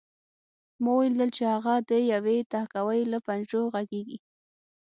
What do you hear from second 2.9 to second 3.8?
له پنجرو